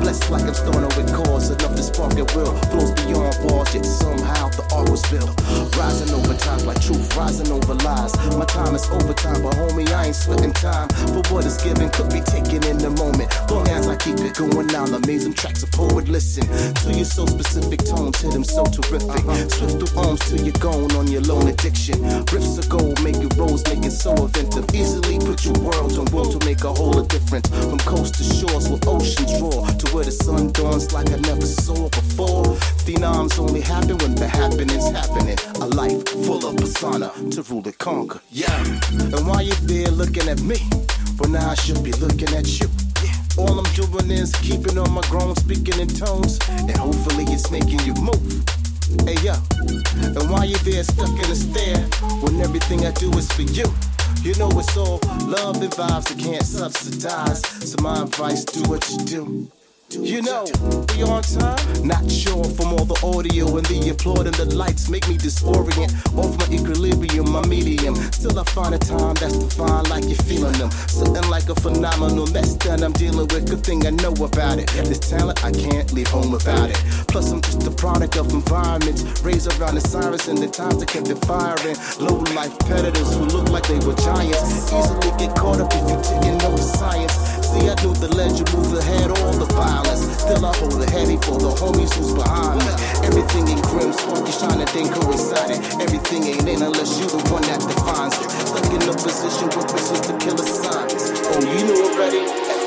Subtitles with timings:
[0.00, 2.54] Blessed like I'm starting with cause enough to spark at will.
[2.70, 5.30] Flows beyond walls, yet somehow the art was built.
[5.76, 8.14] Rising over time like truth, rising over lies.
[8.36, 11.90] My time is overtime, but homie, I ain't sweating time for what is given.
[11.90, 13.28] Could be taken in the moment.
[13.50, 17.26] Long as I keep it going down, amazing tracks a poet listen to your so
[17.26, 19.10] specific tones, hit them so terrific.
[19.10, 19.48] Uh-huh.
[19.48, 21.98] Swift through arms till you're gone on your lone addiction.
[22.32, 24.66] Riffs of gold, make it rose, make it so inventive.
[24.74, 27.48] Easily put your worlds on world to make a whole of difference.
[27.48, 31.46] From coast to shores where oceans roar to where the sun dawns like I never
[31.46, 32.44] saw before.
[32.84, 35.38] Phenoms only happen when the happening's happening.
[35.60, 38.20] A life full of persona to rule and conquer.
[38.30, 38.52] Yeah.
[38.92, 40.58] And while you're there looking at me,
[41.18, 42.68] well now I should be looking at you.
[43.38, 47.80] All I'm doing is keeping on my grown, speaking in tones, and hopefully it's making
[47.80, 48.44] you move.
[49.06, 49.34] Hey yo,
[50.02, 51.80] and while you're there stuck in a stare,
[52.20, 53.64] when everything I do is for you.
[54.22, 57.42] You know it's all love and vibes that can't subsidize.
[57.68, 59.50] So my advice, do what you do.
[59.92, 60.44] You know,
[60.96, 61.86] we on time?
[61.86, 65.92] Not sure from all the audio and the applaud and the lights make me disorient.
[66.16, 67.94] Off my equilibrium, my medium.
[68.10, 70.70] Still, I find a time that's defined like you're feeling them.
[70.88, 73.50] Something like a phenomenal mess that I'm dealing with.
[73.50, 74.68] Good thing I know about it.
[74.88, 76.80] This talent, I can't leave home without it.
[77.08, 80.88] Plus, I'm just a product of environments raised around the sirens and the times that
[80.88, 81.76] kept it firing.
[82.00, 84.72] Low life predators who look like they were giants.
[84.72, 87.12] Easily get caught up if you taking no science.
[87.52, 89.81] See, I knew the legend moves ahead, all the violence.
[90.22, 92.72] Still, I hold it heavy for the homies who's behind me.
[93.06, 95.58] Everything in grim, sparky, shining, then coincided.
[95.82, 98.30] Everything ain't in unless you the one that defines it.
[98.30, 101.10] Stuck in a position with wishes to kill assignments.
[101.26, 102.61] Oh, you know already.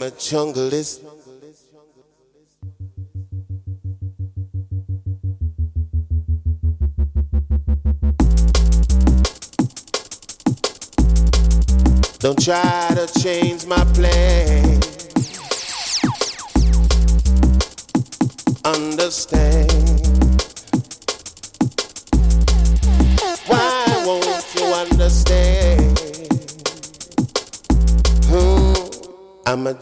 [0.00, 1.02] I'm a junglist.
[12.18, 13.39] Don't try to change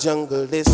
[0.07, 0.68] I'm a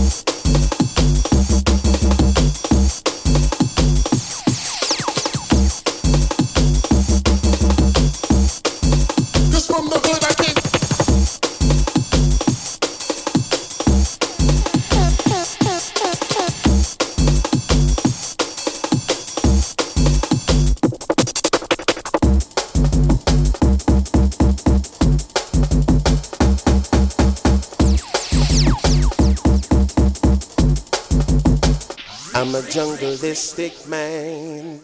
[33.88, 34.80] man.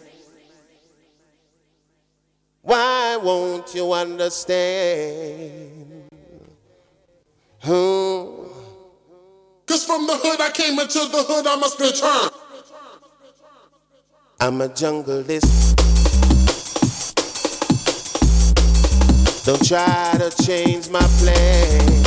[2.61, 4.49] Why won't you understand?
[7.61, 8.43] Hmm.
[9.65, 12.29] Cause from the hood I came into the hood I must return.
[14.41, 15.75] I'm a junglist.
[19.45, 22.00] Don't try to change my plan.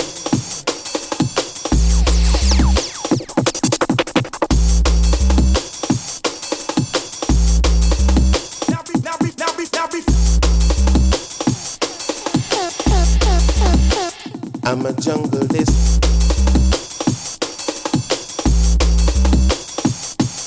[14.85, 16.05] I'm a junglist.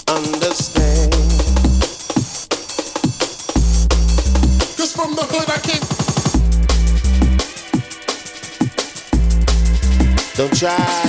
[0.07, 1.11] Understand.
[4.77, 5.81] Cause from the hood I came.
[10.35, 11.06] Don't try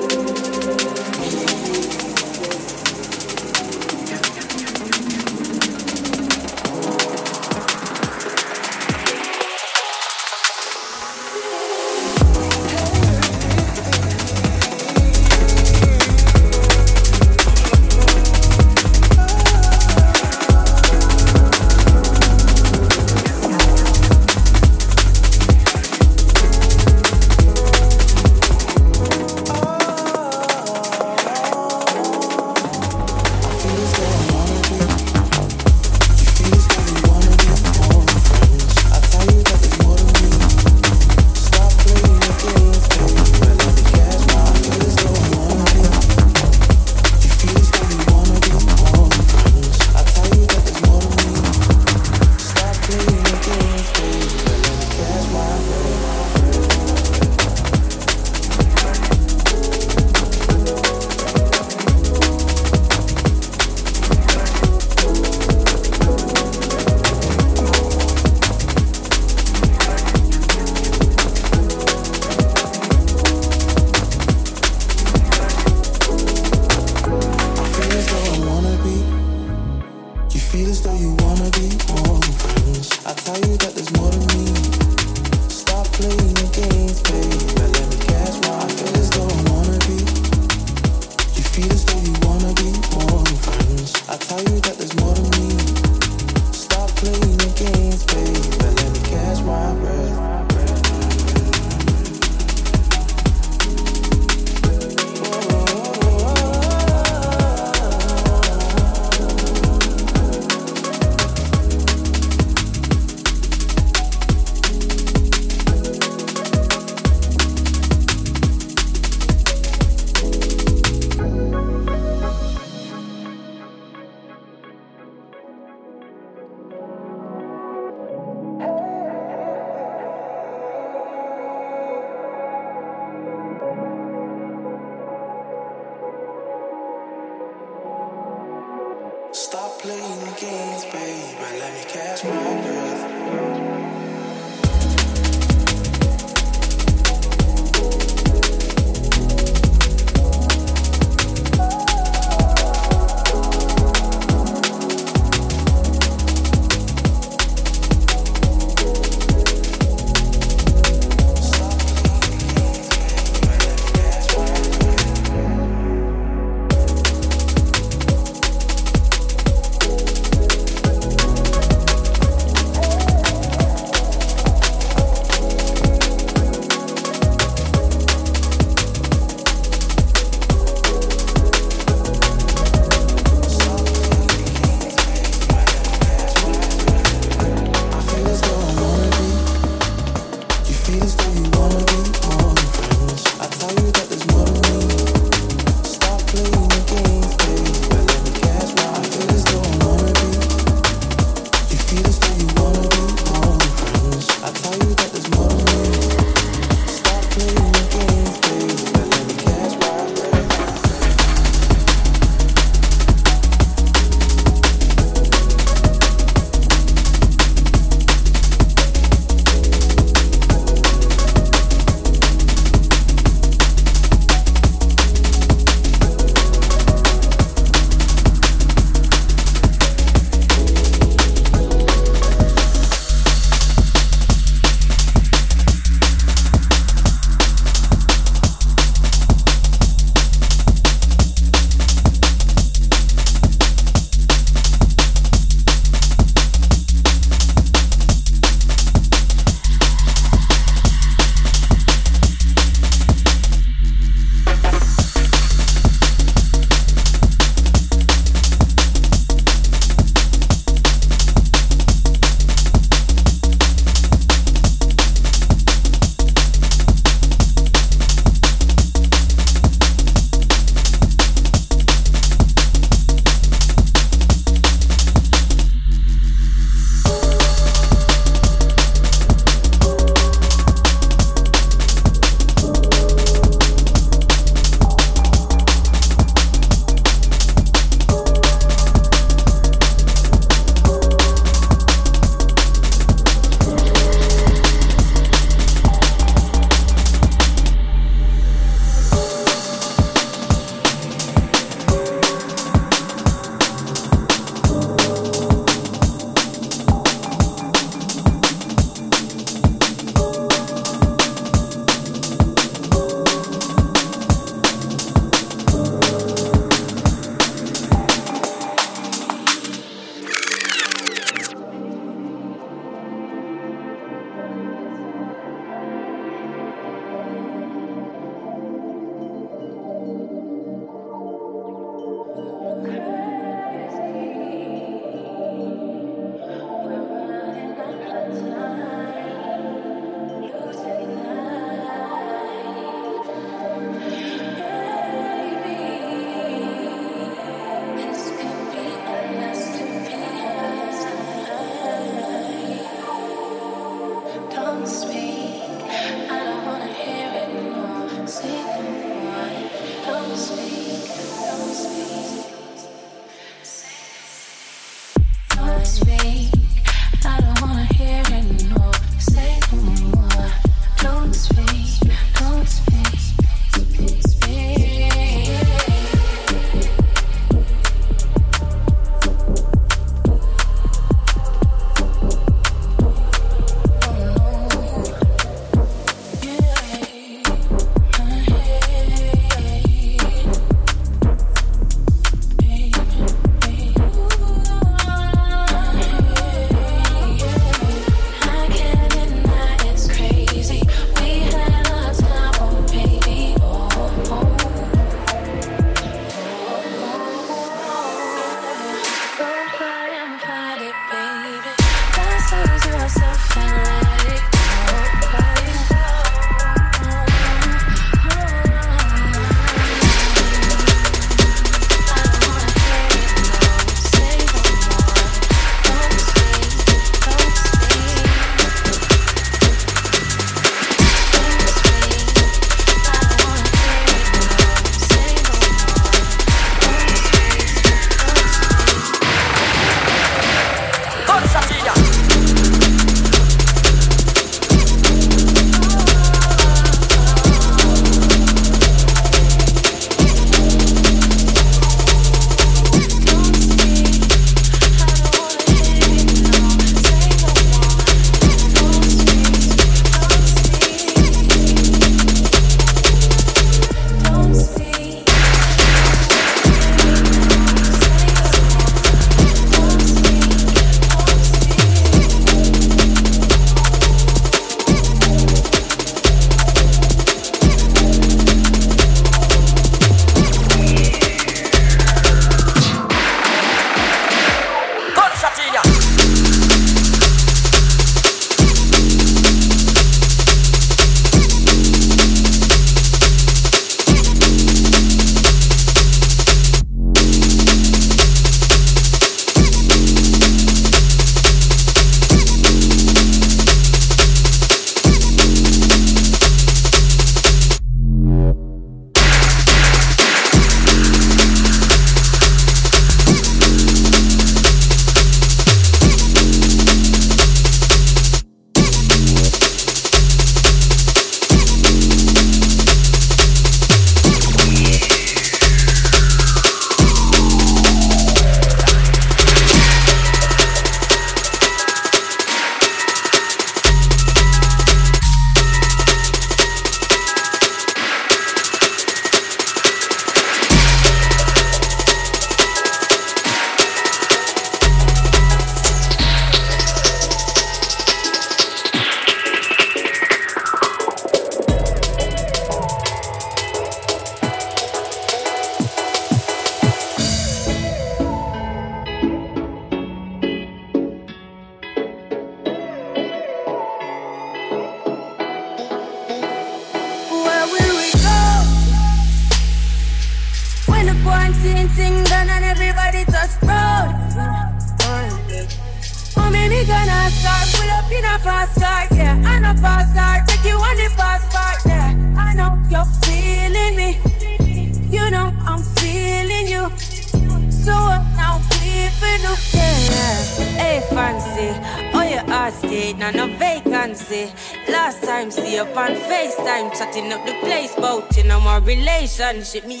[599.74, 599.88] relationship.
[599.88, 600.00] Me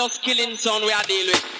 [0.00, 1.59] just killing sound we are dealing with.